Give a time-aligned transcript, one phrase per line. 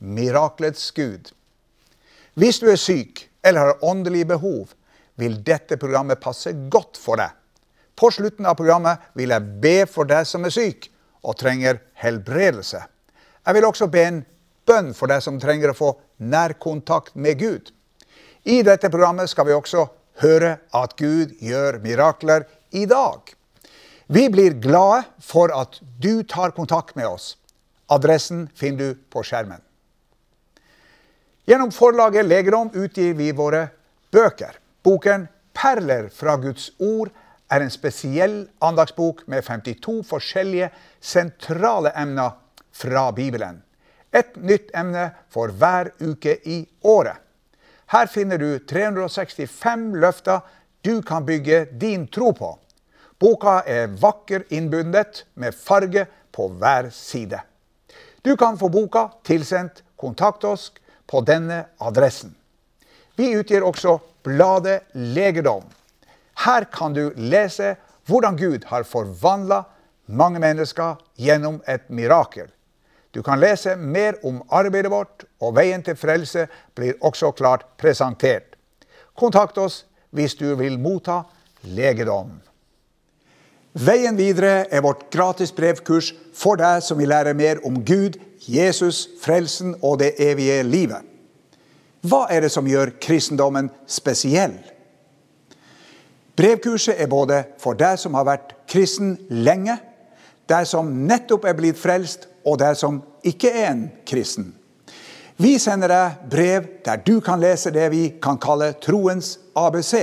[0.00, 1.30] miraklets Gud.
[2.34, 4.74] Hvis du er syk eller har åndelige behov,
[5.20, 7.30] vil dette programmet passe godt for deg.
[7.96, 10.88] På slutten av programmet vil jeg be for deg som er syk
[11.20, 12.80] og trenger helbredelse.
[13.44, 14.22] Jeg vil også be en
[14.68, 15.90] bønn for deg som trenger å få
[16.24, 17.72] nærkontakt med Gud.
[18.48, 19.86] I dette programmet skal vi også
[20.22, 23.20] høre at Gud gjør mirakler i dag.
[24.10, 27.34] Vi blir glade for at du tar kontakt med oss.
[27.90, 29.60] Adressen finner du på skjermen.
[31.44, 33.68] Gjennom forlaget Legedom utgir vi våre
[34.12, 34.58] bøker.
[34.82, 37.10] Boken 'Perler fra Guds ord'
[37.50, 42.36] er en spesiell andagsbok med 52 forskjellige sentrale emner
[42.72, 43.62] fra Bibelen.
[44.12, 47.16] Et nytt emne for hver uke i året.
[47.90, 50.40] Her finner du 365 løfter
[50.84, 52.58] du kan bygge din tro på.
[53.18, 57.40] Boka er vakker innbundet med farge på hver side.
[58.24, 59.82] Du kan få boka tilsendt.
[59.96, 60.70] Kontakt oss
[61.10, 62.34] på denne adressen.
[63.18, 65.64] Vi utgir også bladet Legedom.
[66.46, 67.74] Her kan du lese
[68.08, 69.64] hvordan Gud har forvandla
[70.06, 72.48] mange mennesker gjennom et mirakel.
[73.10, 76.46] Du kan lese mer om arbeidet vårt, og veien til frelse
[76.78, 78.54] blir også klart presentert.
[79.18, 81.24] Kontakt oss hvis du vil motta
[81.66, 82.38] legedom.
[83.74, 88.16] Veien videre er vårt gratis brevkurs for deg som vil lære mer om Gud,
[88.48, 91.06] Jesus, frelsen og det evige livet.
[92.00, 94.56] Hva er det som gjør kristendommen spesiell?
[96.36, 99.76] Brevkurset er både for deg som har vært kristen lenge,
[100.48, 104.54] deg som nettopp er blitt frelst, og deg som ikke er en kristen.
[105.40, 109.94] Vi sender deg brev der du kan lese det vi kan kalle troens ABC.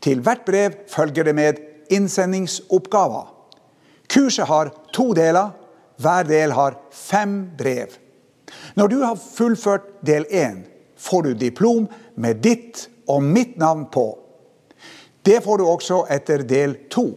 [0.00, 1.60] Til hvert brev følger det med
[1.92, 3.28] innsendingsoppgaver.
[4.12, 5.54] Kurset har to deler.
[5.96, 7.96] Hver del har fem brev.
[8.74, 10.64] Når du har fullført del én,
[10.96, 14.06] får du diplom med ditt og mitt navn på.
[15.22, 17.08] Det får du også etter del to.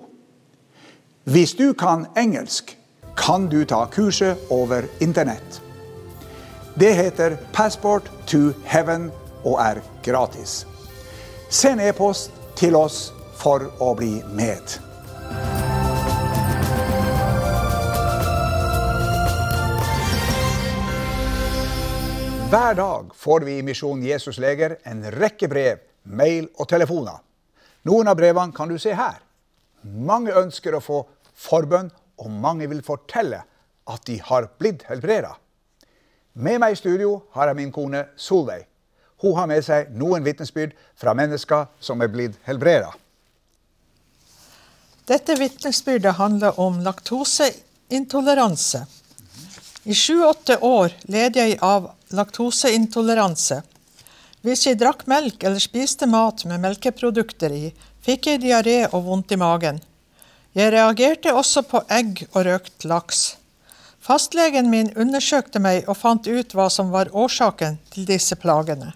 [1.24, 2.78] Hvis du kan engelsk,
[3.18, 5.62] kan du ta kurset over Internett.
[6.80, 9.12] Det heter Passport to Heaven
[9.44, 10.66] og er gratis.
[11.50, 14.80] Send e-post til oss for å bli med.
[22.50, 27.20] Hver dag får vi i Misjon Jesus Leger en rekke brev, mail og telefoner.
[27.86, 29.20] Noen av brevene kan du se her.
[29.86, 31.04] Mange ønsker å få
[31.38, 33.44] forbønn, og mange vil fortelle
[33.86, 35.36] at de har blitt helbreda.
[36.42, 38.66] Med meg i studio har jeg min kone Solveig.
[39.22, 42.90] Hun har med seg noen vitnesbyrd fra mennesker som er blitt helbreda.
[45.06, 48.88] Dette vitnesbyrdet handler om laktoseintoleranse.
[49.86, 53.62] I sju-åtte år led jeg av laktoseintoleranse.
[54.46, 57.74] Hvis jeg drakk melk eller spiste mat med melkeprodukter i,
[58.06, 59.82] fikk jeg diaré og vondt i magen.
[60.56, 63.36] Jeg reagerte også på egg og røkt laks.
[64.00, 68.94] Fastlegen min undersøkte meg og fant ut hva som var årsaken til disse plagene.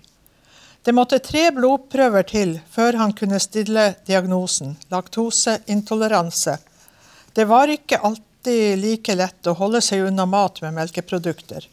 [0.83, 6.57] Det måtte tre blodprøver til før han kunne stille diagnosen laktoseintoleranse.
[7.33, 11.67] Det var ikke alltid like lett å holde seg unna mat med melkeprodukter.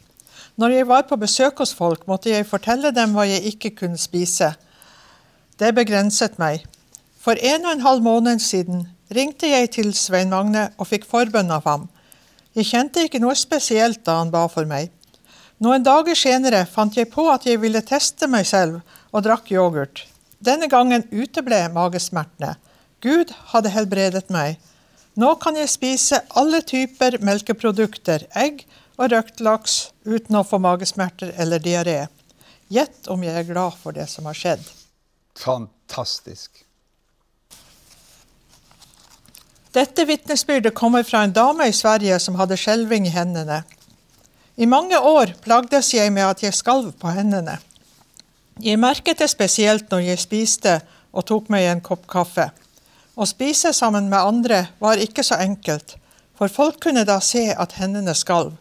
[0.61, 3.97] Når jeg var på besøk hos folk, måtte jeg fortelle dem hva jeg ikke kunne
[3.97, 4.51] spise.
[5.57, 6.67] Det begrenset meg.
[7.17, 11.49] For en og en halv måned siden ringte jeg til Svein Magne og fikk forbønn
[11.55, 11.87] av ham.
[12.53, 14.91] Jeg kjente ikke noe spesielt da han ba for meg.
[15.65, 20.03] Noen dager senere fant jeg på at jeg ville teste meg selv, og drakk yoghurt.
[20.41, 22.53] Denne gangen uteble magesmertene.
[23.01, 24.61] Gud hadde helbredet meg.
[25.17, 28.61] Nå kan jeg spise alle typer melkeprodukter, egg
[28.99, 32.05] og røkt laks uten å få magesmerter eller diaré.
[32.71, 34.63] Gjett om jeg er glad for det som har skjedd.
[35.37, 36.63] Fantastisk.
[39.71, 43.61] Dette vitnesbyrdet kommer fra en dame i Sverige som hadde skjelving i hendene.
[44.59, 47.55] I mange år plagdes jeg med at jeg skalv på hendene.
[48.59, 50.73] Jeg merket det spesielt når jeg spiste
[51.15, 52.49] og tok meg en kopp kaffe.
[53.15, 55.95] Å spise sammen med andre var ikke så enkelt,
[56.35, 58.53] for folk kunne da se at hendene skalv.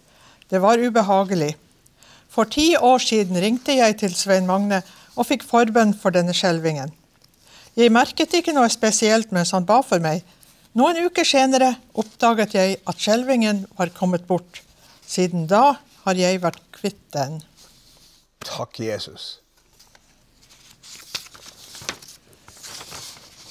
[0.50, 1.54] Det var ubehagelig.
[2.30, 4.82] For ti år siden ringte jeg til Svein Magne
[5.16, 6.92] og fikk forbønn for denne skjelvingen.
[7.78, 10.24] Jeg merket ikke noe spesielt mens han ba for meg.
[10.78, 14.62] Noen uker senere oppdaget jeg at skjelvingen var kommet bort.
[15.06, 17.40] Siden da har jeg vært kvitt den.
[18.46, 19.40] Takk, Jesus.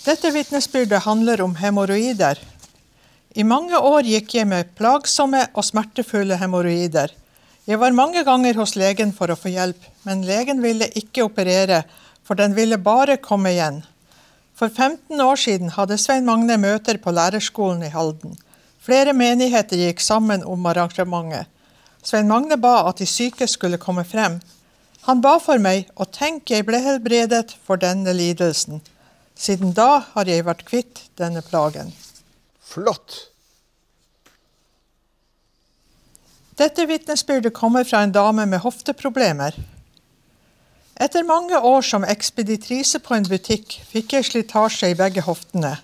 [0.06, 2.40] Dette vitnesbyrdet handler om hemoroider.
[3.40, 7.14] I mange år gikk jeg med plagsomme og smertefulle hemoroider.
[7.70, 11.86] Jeg var mange ganger hos legen for å få hjelp, men legen ville ikke operere,
[12.26, 13.78] for den ville bare komme igjen.
[14.60, 18.36] For 15 år siden hadde Svein Magne møter på lærerskolen i Halden.
[18.84, 21.48] Flere menigheter gikk sammen om arrangementet.
[22.04, 24.42] Svein Magne ba at de syke skulle komme frem.
[25.08, 28.84] Han ba for meg, og tenk, jeg ble helbredet for denne lidelsen.
[29.40, 31.96] Siden da har jeg vært kvitt denne plagen.
[32.70, 33.32] Flott.
[36.56, 39.56] Dette vitnesbyrdet kommer fra en dame med hofteproblemer.
[41.02, 45.80] Etter mange år som ekspeditrise på en butikk fikk jeg slitasje i begge hoftene.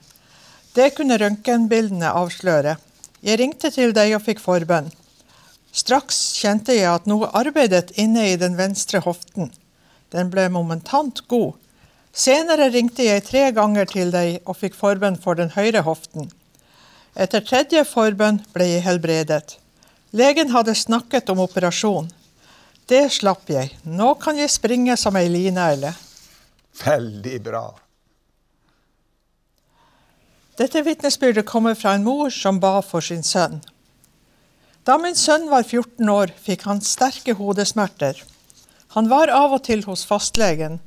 [0.78, 2.78] Det kunne røntgenbildene avsløre.
[3.26, 4.94] Jeg ringte til deg og fikk forbønn.
[5.74, 9.50] Straks kjente jeg at noe arbeidet inne i den venstre hoften.
[10.14, 11.56] Den ble momentant god.
[12.14, 16.30] Senere ringte jeg tre ganger til deg og fikk forbønn for den høyre hoften.
[17.16, 19.56] Etter tredje forbønn ble jeg helbredet.
[20.16, 22.10] Legen hadde snakket om operasjon.
[22.92, 23.72] Det slapp jeg.
[23.84, 25.94] Nå kan jeg springe som ei linegle.
[26.84, 27.66] Veldig bra.
[30.60, 33.62] Dette vitnesbyrdet kommer fra en mor som ba for sin sønn.
[34.88, 38.22] Da min sønn var 14 år, fikk han sterke hodesmerter.
[38.96, 40.78] Han var av og til hos fastlegen,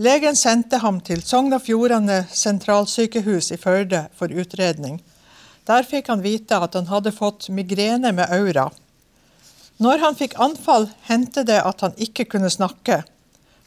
[0.00, 4.94] Legen sendte ham til Sogn og Fjordane sentralsykehus i Førde for utredning.
[5.70, 8.70] Der fikk han vite at han hadde fått migrene med aura.
[9.78, 13.04] Når han fikk anfall, hendte det at han ikke kunne snakke.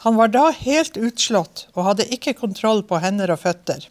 [0.04, 3.88] Han var da helt utslått og hadde ikke kontroll på hender og føtter.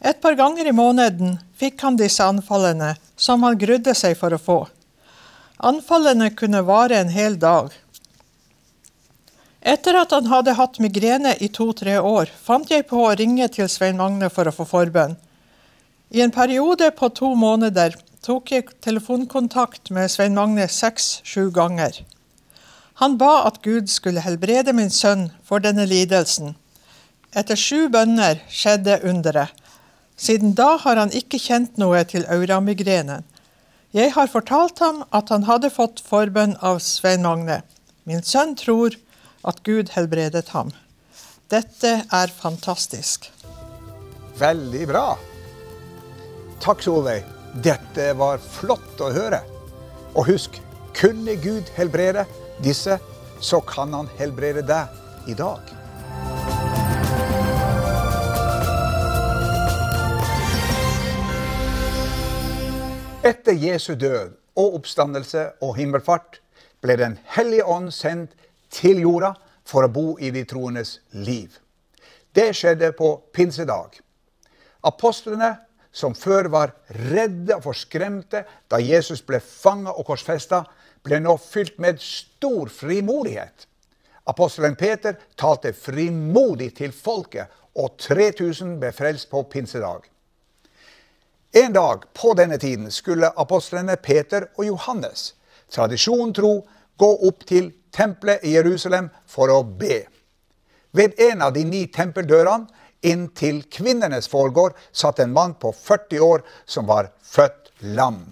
[0.00, 4.40] Et par ganger i måneden fikk han disse anfallene, som han grudde seg for å
[4.40, 4.58] få.
[5.70, 7.72] Anfallene kunne vare en hel dag.
[9.60, 13.68] Etter at han hadde hatt migrene i to-tre år, fant jeg på å ringe til
[13.68, 15.18] Svein Magne for å få forbønn.
[16.10, 17.94] I en periode på to måneder
[18.26, 22.02] tok jeg telefonkontakt med Svein Magne seks-sju ganger.
[22.98, 26.56] Han ba at Gud skulle helbrede min sønn for denne lidelsen.
[27.30, 29.54] Etter sju bønner skjedde underet.
[30.20, 33.22] Siden da har han ikke kjent noe til auramigrenen.
[33.94, 37.62] Jeg har fortalt ham at han hadde fått forbønn av Svein Magne.
[38.04, 38.98] Min sønn tror
[39.46, 40.74] at Gud helbredet ham.
[41.48, 43.30] Dette er fantastisk.
[44.42, 45.08] Veldig bra.
[46.60, 47.24] Takk, Solveig.
[47.64, 49.38] Dette var flott å høre.
[50.12, 50.58] Og husk,
[50.92, 52.26] kunne Gud helbrede
[52.60, 52.98] disse,
[53.40, 55.70] så kan han helbrede deg i dag.
[63.24, 66.42] Etter Jesu død og oppstandelse og himmelfart
[66.84, 68.36] ble Den hellige ånd sendt
[68.68, 69.32] til jorda
[69.64, 71.56] for å bo i de troendes liv.
[72.36, 73.96] Det skjedde på pinsedag.
[74.84, 75.54] Apostlene,
[75.92, 76.74] som før var
[77.10, 80.62] redde og forskremte da Jesus ble fanga og korsfesta,
[81.02, 83.66] ble nå fylt med stor frimodighet.
[84.30, 90.08] Apostelen Peter talte frimodig til folket, og 3000 ble frelst på pinsedag.
[91.54, 95.34] En dag på denne tiden skulle apostlene Peter og Johannes,
[95.70, 96.52] tradisjonen tro,
[96.98, 100.04] gå opp til tempelet i Jerusalem for å be.
[100.94, 102.66] Ved en av de ni tempeldørene
[103.06, 108.22] inn til kvinnenes foregård satt en mann på 40 år som var født lam.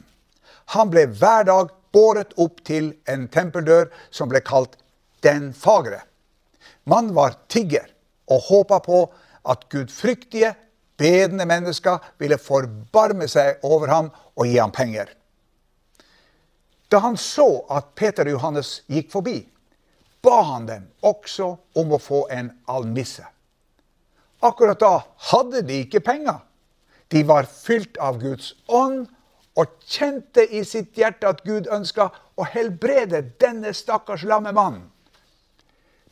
[0.75, 4.77] Han ble hver dag båret opp til en tempeldør som ble kalt
[5.25, 6.05] Den fagre.
[6.87, 7.89] Mannen var tigger
[8.31, 9.01] og håpa på
[9.51, 10.53] at gudfryktige,
[10.99, 15.09] bedende mennesker ville forbarme seg over ham og gi ham penger.
[16.89, 19.41] Da han så at Peter og Johannes gikk forbi,
[20.23, 23.27] ba han dem også om å få en almisse.
[24.43, 26.45] Akkurat da hadde de ikke penger.
[27.09, 29.07] De var fylt av Guds ånd
[29.59, 34.85] og kjente i sitt hjerte at Gud ønska å helbrede denne stakkars lamme mannen.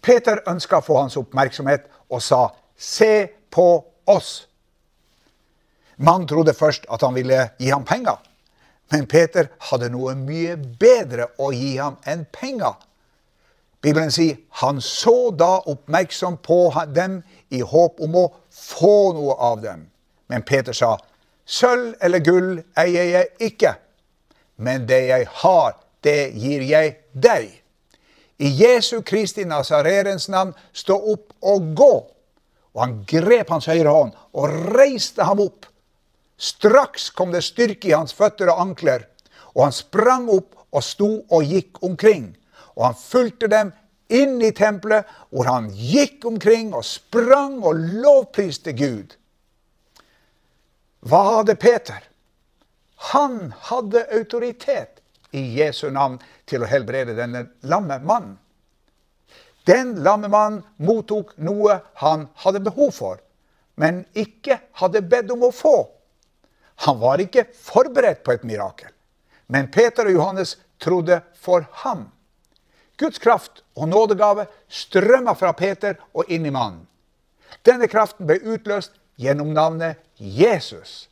[0.03, 4.47] Peter ønska å få hans oppmerksomhet og sa, 'Se på oss'.
[5.97, 8.19] Mannen trodde først at han ville gi ham penger.
[8.91, 12.75] Men Peter hadde noe mye bedre å gi ham enn penger.
[13.81, 19.61] Bibelen sier han så da oppmerksom på dem i håp om å få noe av
[19.63, 19.87] dem.
[20.27, 20.97] Men Peter sa,
[21.47, 23.77] sølv eller gull eier jeg ikke,
[24.57, 27.49] men det jeg har, det gir jeg deg.
[28.37, 31.95] I Jesu Kristi Nazarerens navn, stå opp og gå.
[32.77, 35.69] Og han grep hans høyre hånd og reiste ham opp.
[36.37, 39.07] Straks kom det styrke i hans føtter og ankler,
[39.57, 42.35] og han sprang opp og sto og gikk omkring.
[42.77, 43.73] Og han fulgte dem
[44.09, 49.17] inn i tempelet, hvor han gikk omkring og sprang og lovpriste Gud.
[51.07, 52.01] Hva hadde Peter?
[53.13, 55.03] Han hadde autoritet
[55.37, 58.37] i Jesu navn til å helbrede denne lamme mannen.
[59.67, 63.19] Den lamme mannen mottok noe han hadde behov for,
[63.75, 65.77] men ikke hadde bedt om å få.
[66.87, 68.93] Han var ikke forberedt på et mirakel,
[69.51, 72.07] men Peter og Johannes trodde for ham.
[72.97, 76.87] Guds kraft og nådegave strømma fra Peter og inn i mannen.
[77.67, 81.09] Denne kraften ble utløst gjennom navnet Jesus.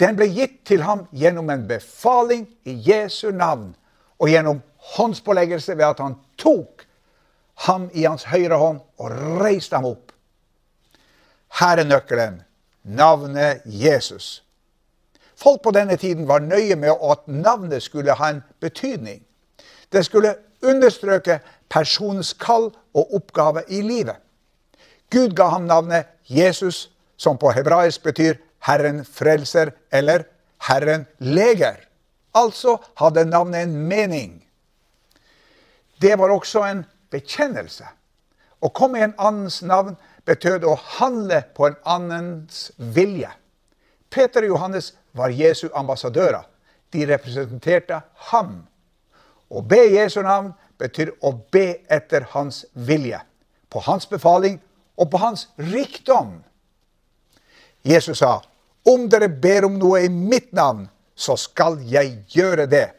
[0.00, 3.74] Den ble gitt til ham gjennom en befaling i Jesu navn
[4.20, 4.62] og gjennom
[4.96, 6.86] håndspåleggelse ved at han tok
[7.66, 10.12] ham i hans høyre hånd og reiste ham opp.
[11.60, 12.40] Her er nøkkelen
[12.82, 14.40] navnet Jesus.
[15.36, 19.20] Folk på denne tiden var nøye med at navnet skulle ha en betydning.
[19.92, 21.40] Det skulle understreke
[21.70, 24.16] personens kall og oppgave i livet.
[25.10, 30.24] Gud ga ham navnet Jesus, som på hebraisk betyr Herren frelser eller
[30.68, 31.80] Herren leger.
[32.34, 34.36] Altså hadde navnet en mening.
[36.00, 37.84] Det var også en bekjennelse.
[38.60, 39.96] Å komme i en annens navn
[40.28, 43.30] betød å handle på en annens vilje.
[44.10, 46.44] Peter og Johannes var Jesu ambassadører.
[46.92, 48.00] De representerte
[48.30, 48.66] ham.
[49.50, 53.18] Å be Jesu navn betyr å be etter hans vilje.
[53.70, 54.60] På hans befaling
[54.96, 56.44] og på hans rikdom.
[57.82, 58.42] Jesus sa,
[58.84, 62.92] 'Om dere ber om noe i mitt navn, så skal jeg gjøre det.'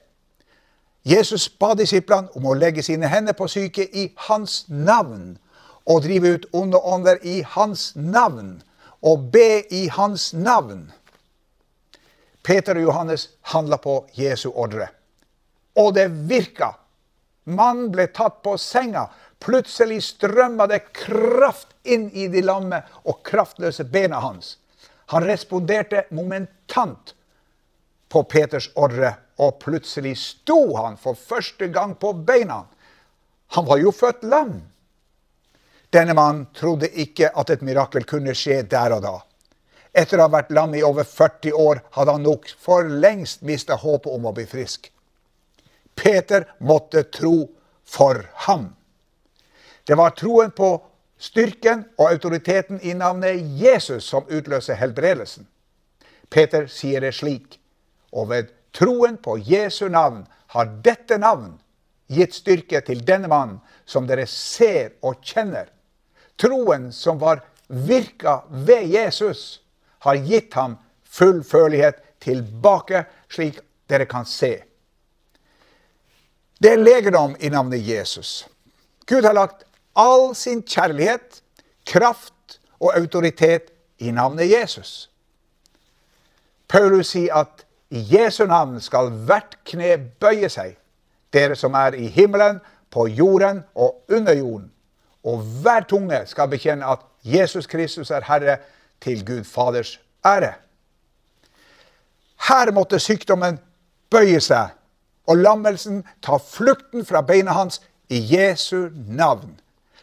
[1.04, 5.38] Jesus ba disiplene om å legge sine hender på syke i hans navn,
[5.86, 8.62] og drive ut onde ånder i hans navn,
[9.02, 10.92] og be i hans navn.
[12.44, 14.88] Peter og Johannes handla på Jesu ordre.
[15.80, 16.74] Og det virka.
[17.44, 19.08] Mannen ble tatt på senga.
[19.42, 24.58] Plutselig strømma det kraft inn i de lamme og kraftløse bena hans.
[25.12, 27.16] Han responderte momentant
[28.12, 32.62] på Peters ordre og plutselig sto han for første gang på beina.
[33.56, 34.54] Han var jo født lam.
[35.92, 39.18] Denne mannen trodde ikke at et mirakel kunne skje der og da.
[39.92, 43.76] Etter å ha vært lam i over 40 år hadde han nok for lengst mista
[43.76, 44.88] håpet om å bli frisk.
[45.96, 47.50] Peter måtte tro
[47.86, 48.76] for ham.
[49.84, 50.74] Det var troen på
[51.22, 55.48] styrken og autoriteten i navnet Jesus som utløser helbredelsen.
[56.30, 57.60] Peter sier det slik,
[58.12, 60.24] og ved troen på Jesu navn
[60.56, 61.58] har dette navn
[62.12, 65.70] gitt styrke til denne mannen, som dere ser og kjenner.
[66.40, 69.62] Troen som var virka ved Jesus,
[70.02, 73.60] har gitt ham full førlighet tilbake, slik
[73.92, 74.56] dere kan se.
[76.62, 78.48] Det er legedom i navnet Jesus.
[79.10, 79.64] Gud har lagt
[79.98, 81.42] all sin kjærlighet,
[81.90, 85.10] kraft og autoritet i navnet Jesus.
[86.70, 90.78] Paulus sier at i Jesu navn skal hvert kne bøye seg,
[91.34, 94.72] dere som er i himmelen, på jorden og under jorden.
[95.24, 98.58] Og hver tunge skal bekjenne at Jesus Kristus er Herre,
[99.02, 100.54] til Gud Faders ære.
[102.50, 103.58] Her måtte sykdommen
[104.10, 104.76] bøye seg,
[105.30, 109.58] og lammelsen tar flukten fra beina hans i Jesu navn.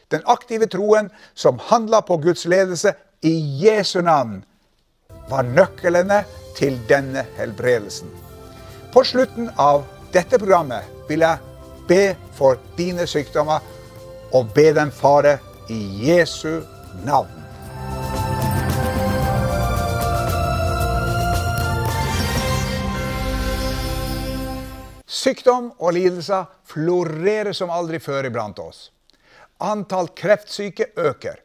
[0.09, 3.35] Den aktive troen som handla på Guds ledelse i
[3.65, 4.45] Jesu navn,
[5.29, 6.23] var nøklene
[6.57, 8.09] til denne helbredelsen.
[8.93, 9.85] På slutten av
[10.15, 11.39] dette programmet vil jeg
[11.89, 13.65] be for dine sykdommer
[14.33, 15.37] og be dem fare
[15.69, 16.63] i Jesu
[17.05, 17.38] navn.
[25.29, 28.87] Sykdom og lidelser florerer som aldri før iblant oss.
[29.61, 31.43] Antall kreftsyke øker.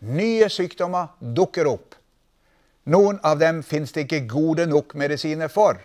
[0.00, 1.98] Nye sykdommer dukker opp.
[2.88, 5.76] Noen av dem finnes det ikke gode nok medisiner for.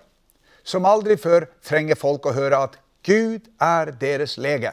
[0.64, 4.72] Som aldri før trenger folk å høre at Gud er deres lege.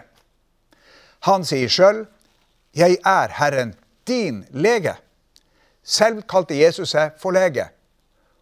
[1.27, 2.07] Han sier sjøl,
[2.73, 3.75] 'Jeg er Herren,
[4.07, 4.95] din lege'.
[5.83, 7.67] Selv kalte Jesus seg for lege.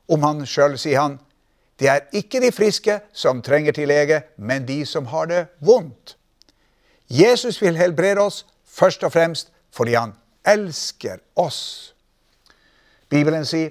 [0.08, 1.18] Om han sjøl sier han,
[1.78, 6.16] 'Det er ikke de friske som trenger til lege, men de som har det vondt'.
[7.10, 10.12] Jesus vil helbrede oss først og fremst fordi han
[10.46, 11.94] elsker oss.
[13.08, 13.70] Bibelen sier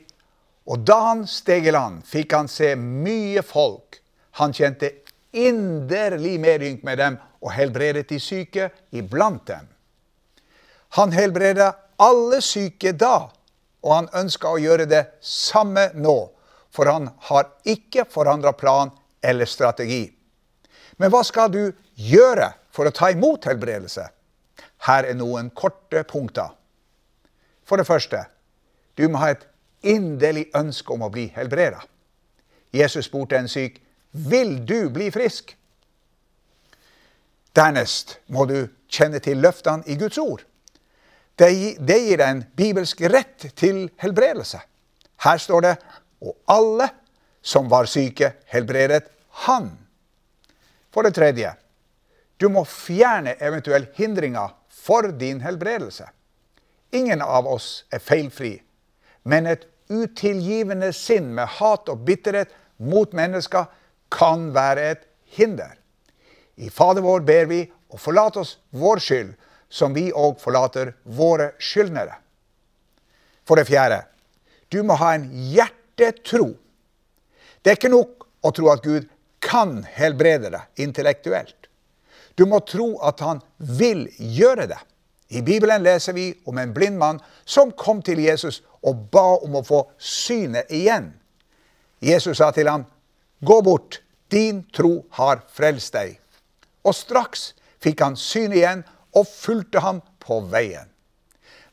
[0.68, 4.02] og da han steg i land, fikk han se mye folk.
[4.42, 4.92] Han kjente
[5.32, 9.68] inderlig medynk med dem og helbredet de syke iblant dem.
[11.00, 11.72] Han helbreda
[12.04, 13.30] alle syke da,
[13.84, 16.18] og han ønska å gjøre det samme nå,
[16.78, 18.92] for han har ikke forandra plan
[19.26, 20.04] eller strategi.
[21.02, 21.64] Men hva skal du
[21.98, 24.06] gjøre for å ta imot helbredelse?
[24.86, 26.54] Her er noen korte punkter.
[27.66, 28.22] For det første,
[28.94, 29.48] du må ha et
[29.90, 31.82] inderlig ønske om å bli helbreda.
[32.74, 33.82] Jesus spurte en syk,
[34.12, 35.56] 'Vil du bli frisk?'
[37.56, 40.44] Dernest må du kjenne til løftene i Guds ord.
[41.38, 44.60] Det gir deg en bibelsk rett til helbredelse.
[45.18, 45.76] Her står det
[46.22, 46.90] 'Og alle
[47.42, 49.10] som var syke, helbredet
[49.46, 49.78] han'.
[50.92, 51.54] For det tredje,
[52.38, 56.08] du må fjerne eventuelle hindringer for din helbredelse.
[56.92, 58.62] Ingen av oss er feilfri,
[59.24, 63.68] men et utilgivende sinn med hat og bitterhet mot mennesker
[64.12, 65.08] kan være et
[65.38, 65.76] hinder.
[66.58, 67.62] I Fader vår ber vi
[67.94, 69.34] å forlate oss vår skyld,
[69.70, 72.16] som vi òg forlater våre skyldnere.
[73.48, 74.02] For det fjerde,
[74.72, 75.77] du må ha en hjertetro.
[75.98, 79.08] Det er ikke nok å tro at Gud
[79.44, 81.68] kan helbrede deg intellektuelt.
[82.38, 84.80] Du må tro at han vil gjøre det.
[85.34, 89.58] I Bibelen leser vi om en blind mann som kom til Jesus og ba om
[89.60, 91.12] å få synet igjen.
[92.00, 92.86] Jesus sa til ham,
[93.42, 96.20] 'Gå bort, din tro har frelst deg.'
[96.86, 100.88] Og straks fikk han syn igjen og fulgte ham på veien.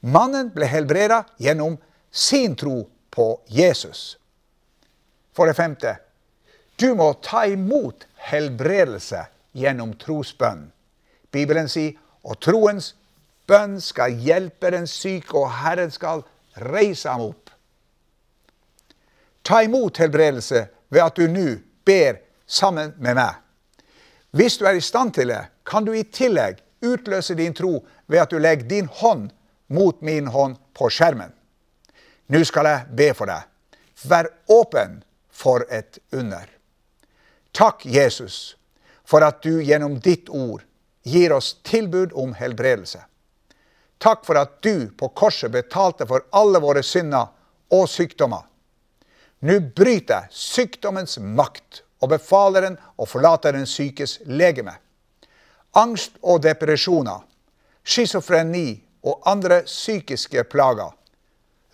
[0.01, 1.79] Mannen ble helbreda gjennom
[2.11, 4.17] sin tro på Jesus.
[5.35, 5.97] For det femte,
[6.77, 9.21] du må ta imot helbredelse
[9.55, 10.67] gjennom trosbønn.
[11.31, 11.95] Bibelen sier
[12.25, 12.95] og troens
[13.47, 16.25] bønn skal hjelpe den syke, og Herren skal
[16.73, 17.53] reise ham opp.
[19.45, 23.35] Ta imot helbredelse ved at du nå ber sammen med meg.
[24.35, 27.77] Hvis du er i stand til det, kan du i tillegg utløse din tro
[28.11, 29.31] ved at du legger din hånd
[29.69, 31.31] mot min hånd på skjermen.
[32.27, 33.45] Nå skal jeg be for deg.
[34.09, 35.03] Vær åpen
[35.35, 36.49] for et under.
[37.55, 38.57] Takk, Jesus,
[39.05, 40.65] for at du gjennom ditt ord
[41.05, 43.03] gir oss tilbud om helbredelse.
[43.99, 47.31] Takk for at du på korset betalte for alle våre synder
[47.73, 48.43] og sykdommer.
[49.45, 54.75] Nå bryter jeg sykdommens makt og befaler den å forlate den sykes legeme.
[55.77, 57.23] Angst og depresjoner,
[57.85, 60.93] schizofreni og andre psykiske plager,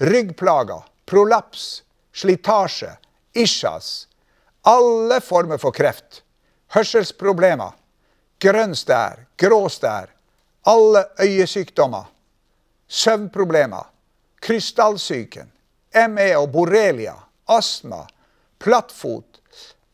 [0.01, 1.83] ryggplager, prolaps,
[2.13, 2.97] slitasje,
[3.33, 4.09] isjas,
[4.63, 6.23] alle former for kreft,
[6.73, 7.75] hørselsproblemer,
[8.41, 10.09] grønn stær, grå stær,
[10.65, 12.09] alle øyesykdommer,
[12.89, 13.91] søvnproblemer,
[14.41, 15.53] krystallsyken,
[16.09, 17.19] ME og borrelia,
[17.51, 18.07] astma,
[18.59, 19.41] plattfot,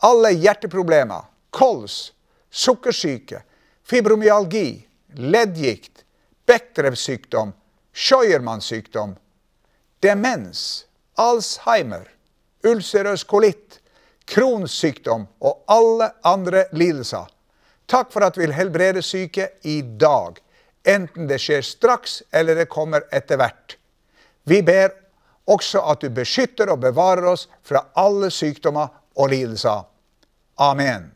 [0.06, 2.12] alle hjerteproblemer, kols,
[2.50, 3.42] sukkersyke,
[3.82, 4.86] fibromyalgi,
[5.18, 6.04] leddgikt,
[6.46, 7.50] Bechdrev-sykdom,
[10.06, 10.86] demens,
[11.18, 12.06] Alzheimer,
[12.66, 13.80] ulcerøs kolitt,
[14.26, 14.82] Crohns
[15.40, 17.26] og alle andre lidelser.
[17.86, 20.38] Takk for at du vil helbrede syke i dag,
[20.86, 23.76] enten det skjer straks eller det kommer etter hvert.
[24.46, 24.90] Vi ber
[25.46, 29.84] også at du beskytter og bevarer oss fra alle sykdommer og lidelser.
[30.58, 31.12] Amen.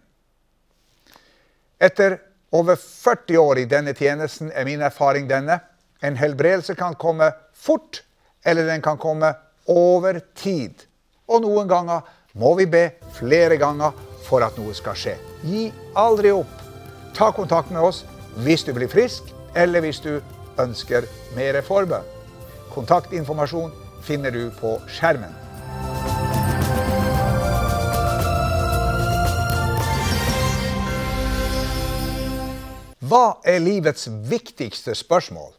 [1.80, 2.18] Etter
[2.54, 5.58] over 40 år i denne tjenesten er min erfaring denne.
[6.02, 8.02] En helbredelse kan komme fort,
[8.44, 9.32] eller den kan komme
[9.66, 10.74] over tid.
[11.28, 12.06] Og noen ganger
[12.38, 12.84] må vi be
[13.16, 13.94] flere ganger
[14.26, 15.16] for at noe skal skje.
[15.44, 16.56] Gi aldri opp.
[17.16, 18.04] Ta kontakt med oss
[18.44, 20.20] hvis du blir frisk, eller hvis du
[20.60, 22.06] ønsker mer forbønn.
[22.70, 23.72] Kontaktinformasjon
[24.06, 25.34] finner du på skjermen.
[33.10, 35.50] Hva er livets viktigste spørsmål?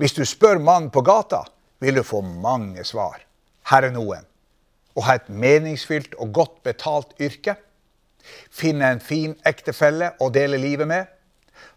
[0.00, 1.42] Hvis du spør mannen på gata,
[1.82, 3.24] vil du få mange svar.
[3.66, 4.28] Her er noen
[4.94, 7.56] å ha et meningsfylt og godt betalt yrke,
[8.52, 11.08] finne en fin ektefelle å dele livet med,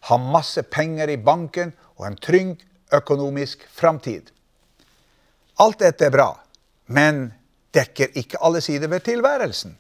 [0.10, 2.62] ha masse penger i banken og en trygg
[2.94, 4.30] økonomisk framtid.
[5.64, 6.30] Alt dette er bra,
[6.92, 7.30] men
[7.74, 9.74] dekker ikke alle sider ved tilværelsen.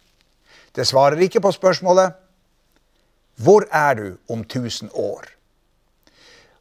[0.75, 2.15] Det svarer ikke på spørsmålet
[3.43, 5.27] hvor er du om 1000 år?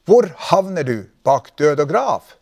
[0.04, 2.34] Hvor havner du bak død og grav?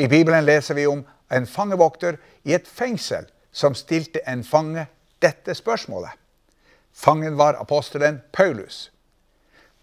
[0.00, 2.16] I Bibelen leser vi om en fangevokter
[2.48, 4.86] i et fengsel som stilte en fange
[5.20, 6.14] dette spørsmålet.
[6.96, 8.88] Fangen var apostelen Paulus.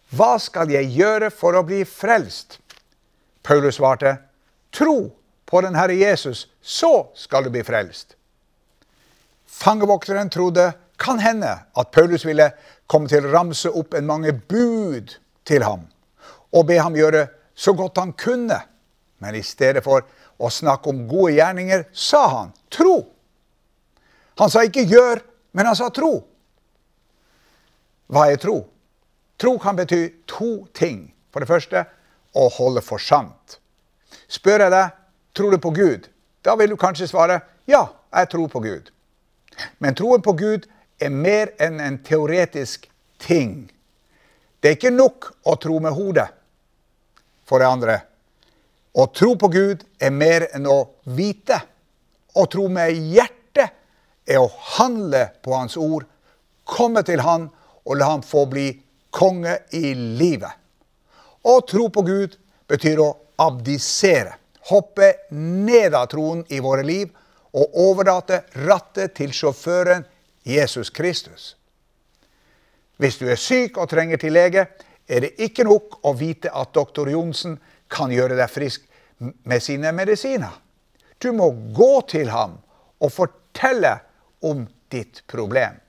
[0.09, 2.57] Hva skal jeg gjøre for å bli frelst?
[3.45, 4.15] Paulus svarte,
[4.73, 5.11] tro
[5.45, 8.15] på den Herre Jesus, så skal du bli frelst.
[9.45, 12.47] Fangevokteren trodde Kan hende at Paulus ville
[12.89, 15.11] komme til å ramse opp en mange bud
[15.45, 15.83] til ham
[16.49, 18.57] og be ham gjøre så godt han kunne.
[19.23, 20.05] Men i stedet for
[20.37, 22.99] å snakke om gode gjerninger, sa han tro.
[24.37, 25.21] Han sa ikke gjør,
[25.57, 26.11] men han sa tro.
[28.13, 28.59] Hva er tro?
[29.37, 31.07] Tro kan bety to ting.
[31.33, 31.83] For det første
[32.37, 33.57] å holde for sant.
[34.29, 34.93] Spør jeg deg
[35.37, 36.07] tror du på Gud,
[36.41, 38.91] da vil du kanskje svare ja, jeg tror på Gud.
[39.83, 40.67] Men troen på Gud
[41.01, 42.87] er mer enn en teoretisk
[43.21, 43.67] ting.
[44.61, 46.29] Det er ikke nok å tro med hodet.
[47.47, 47.99] For det andre,
[48.97, 50.79] å tro på Gud er mer enn å
[51.13, 51.59] vite.
[52.33, 53.75] Å tro med hjertet
[54.27, 56.05] er å handle på Hans ord,
[56.65, 57.47] komme til Han
[57.85, 58.71] og la Han få bli
[59.13, 60.51] konge i livet.
[61.47, 62.35] Å tro på Gud
[62.67, 64.35] betyr å abdisere.
[64.67, 67.13] Hoppe ned av troen i våre liv
[67.55, 70.03] og overlate rattet til sjåføren
[70.43, 71.53] Jesus Kristus.
[72.97, 74.65] Hvis du er syk og trenger til lege,
[75.07, 77.55] er det ikke nok å vite at doktor Johnsen
[77.89, 78.85] kan gjøre deg frisk
[79.19, 80.53] med sine medisiner.
[81.19, 82.59] Du må gå til ham
[83.01, 83.97] og fortelle
[84.45, 85.79] om ditt problem.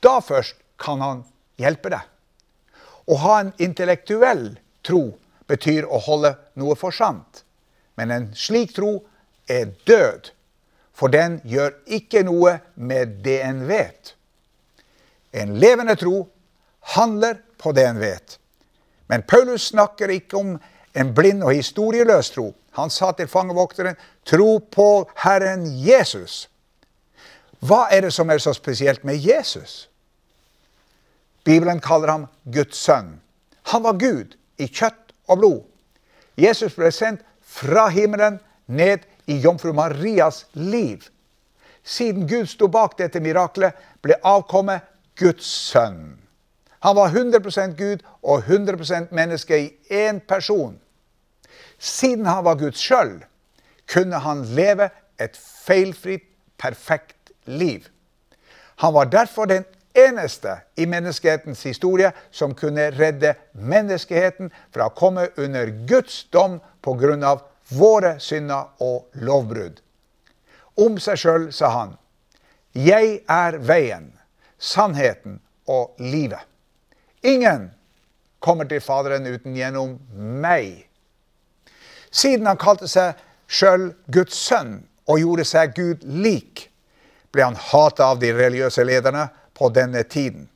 [0.00, 1.24] Da først kan han
[1.60, 2.04] hjelpe deg.
[3.06, 4.48] Å ha en intellektuell
[4.86, 5.16] tro
[5.50, 7.42] betyr å holde noe for sant.
[7.96, 8.98] Men en slik tro
[9.48, 10.30] er død,
[10.96, 14.14] for den gjør ikke noe med det en vet.
[15.36, 16.26] En levende tro
[16.96, 18.38] handler på det en vet.
[19.06, 20.56] Men Paulus snakker ikke om
[20.96, 22.54] en blind og historieløs tro.
[22.76, 24.88] Han sa til fangevokteren, tro på
[25.24, 26.46] Herren Jesus.
[27.60, 29.88] Hva er det som er så spesielt med Jesus?
[31.44, 33.20] Bibelen kaller ham Guds sønn.
[33.72, 35.60] Han var Gud i kjøtt og blod.
[36.36, 41.06] Jesus ble sendt fra himmelen ned i jomfru Marias liv.
[41.86, 44.84] Siden Gud sto bak dette miraklet, ble avkommet
[45.18, 46.16] Guds sønn.
[46.84, 50.76] Han var 100% Gud og 100 menneske i én person.
[51.78, 53.18] Siden han var Guds sjøl,
[53.86, 56.24] kunne han leve et feilfritt,
[56.56, 57.84] perfekt liv.
[58.80, 59.64] Han var derfor den
[59.96, 67.36] eneste i menneskehetens historie som kunne redde menneskeheten fra å komme under Guds dom pga.
[67.68, 69.80] våre synder og lovbrudd.
[70.76, 71.96] Om seg sjøl sa han,
[72.72, 74.12] 'Jeg er veien,
[74.58, 76.46] sannheten og livet'.
[77.22, 77.70] Ingen
[78.40, 80.85] kommer til Faderen uten gjennom meg.
[82.16, 86.68] Siden han kalte seg sjøl Guds sønn og gjorde seg Gud lik,
[87.32, 90.48] ble han hata av de religiøse lederne på denne tiden.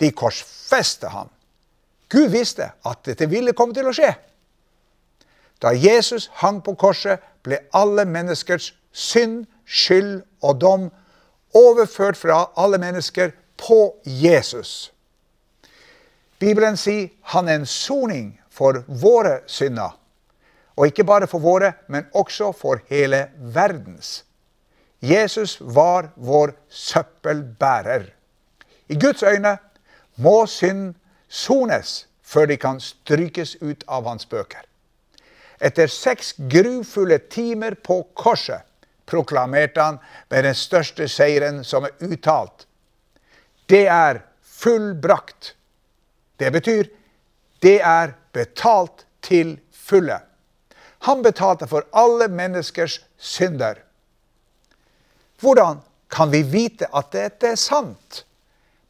[0.00, 1.30] De korsfeste ham.
[2.10, 4.12] Gud visste at dette ville komme til å skje.
[5.60, 10.88] Da Jesus hang på korset, ble alle menneskers synd, skyld og dom
[11.56, 14.90] overført fra alle mennesker på Jesus.
[16.40, 19.99] Bibelen sier han er en soning for våre synder.
[20.76, 24.24] Og ikke bare for våre, men også for hele verdens.
[25.00, 28.04] Jesus var vår søppelbærer.
[28.88, 29.56] I Guds øyne
[30.16, 30.94] må synd
[31.28, 34.62] sones før de kan strykes ut av hans bøker.
[35.60, 38.64] Etter seks grufulle timer på korset
[39.10, 39.98] proklamerte han
[40.30, 42.66] med den største seieren som er uttalt.
[43.68, 45.54] Det er fullbrakt.
[46.38, 46.88] Det betyr
[47.62, 50.16] det er betalt til fulle.
[51.06, 53.78] Han betalte for alle menneskers synder.
[55.40, 58.24] Hvordan kan vi vite at dette er sant?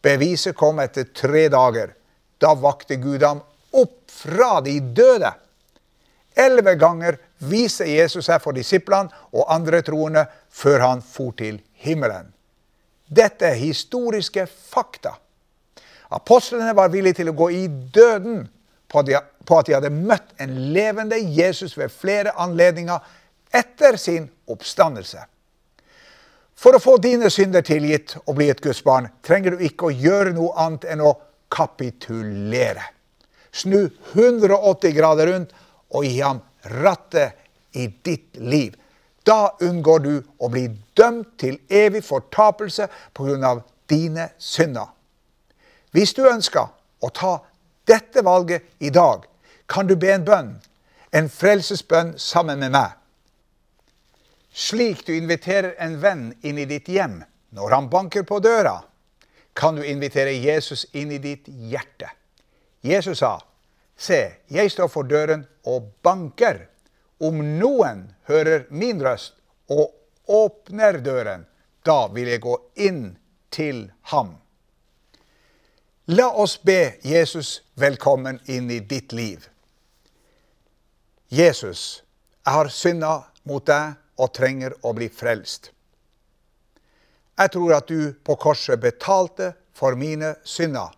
[0.02, 1.92] Beviset kom etter tre dager.
[2.40, 5.30] Da vakte Gud ham opp fra de døde.
[6.34, 12.32] Elleve ganger viser Jesus seg for disiplene og andre troende før han for til himmelen.
[13.06, 15.16] Dette er historiske fakta.
[16.10, 18.44] Apostlene var villige til å gå i døden
[18.90, 19.02] på
[19.48, 22.98] at de hadde møtt en levende Jesus ved flere anledninger
[23.54, 25.24] etter sin oppstandelse.
[26.60, 29.96] For å få dine synder tilgitt og bli et Guds barn, trenger du ikke å
[29.96, 31.14] gjøre noe annet enn å
[31.50, 32.84] kapitulere.
[33.50, 35.54] Snu 180 grader rundt
[35.90, 36.42] og gi ham
[36.76, 37.40] rattet
[37.72, 38.76] i ditt liv.
[39.24, 43.60] Da unngår du å bli dømt til evig fortapelse pga.
[43.90, 44.86] dine synder.
[45.90, 46.68] Hvis du ønsker
[47.02, 47.40] å ta
[47.88, 49.24] dette valget i dag,
[49.70, 50.54] kan du be en bønn,
[51.14, 52.96] en frelsesbønn sammen med meg.
[54.50, 57.20] Slik du inviterer en venn inn i ditt hjem
[57.54, 58.80] når han banker på døra,
[59.54, 62.10] kan du invitere Jesus inn i ditt hjerte.
[62.82, 63.38] Jesus sa,
[64.00, 66.64] Se, jeg står for døren og banker.
[67.20, 69.34] Om noen hører min røst
[69.68, 69.92] og
[70.24, 71.44] åpner døren,
[71.84, 73.02] da vil jeg gå inn
[73.52, 74.38] til ham.
[76.10, 79.44] La oss be Jesus velkommen inn i ditt liv.
[81.32, 82.02] Jesus,
[82.44, 83.10] jeg har synda
[83.46, 85.68] mot deg og trenger å bli frelst.
[87.38, 90.90] Jeg tror at du på korset betalte for mine synder.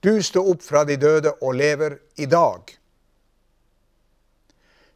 [0.00, 2.70] Du sto opp fra de døde og lever i dag.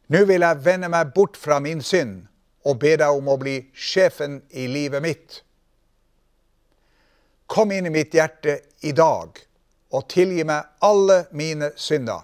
[0.07, 2.23] Nå vil jeg vende meg bort fra min synd
[2.63, 5.41] og be deg om å bli sjefen i livet mitt.
[7.45, 8.55] Kom inn i mitt hjerte
[8.87, 9.43] i dag
[9.91, 12.23] og tilgi meg alle mine synder.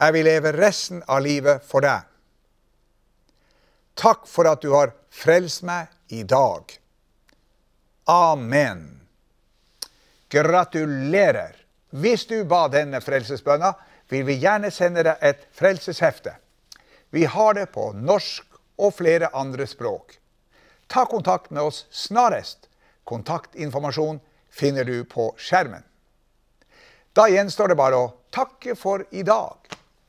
[0.00, 2.06] Jeg vil leve resten av livet for deg.
[4.00, 6.72] Takk for at du har frelst meg i dag.
[8.08, 9.00] Amen.
[10.32, 11.58] Gratulerer!
[11.90, 13.74] Hvis du ba denne frelsesbønna,
[14.08, 16.32] vil vi gjerne sende deg et frelseshefte.
[17.10, 18.46] Vi har det på norsk
[18.80, 20.16] og flere andre språk.
[20.86, 22.70] Ta kontakt med oss snarest.
[23.04, 25.82] Kontaktinformasjon finner du på skjermen.
[27.12, 29.58] Da gjenstår det bare å takke for i dag.